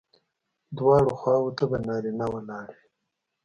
[0.77, 2.87] دواړو خواوو ته به نارینه ولاړ وي.